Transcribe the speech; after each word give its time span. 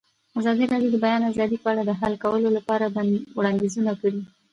ازادي 0.39 0.65
راډیو 0.71 0.91
د 0.93 0.95
د 0.95 0.97
بیان 1.05 1.21
آزادي 1.31 1.57
په 1.61 1.67
اړه 1.71 1.83
د 1.85 1.91
حل 2.01 2.13
کولو 2.23 2.49
لپاره 2.57 2.85
وړاندیزونه 3.37 3.91
کړي. 4.01 4.21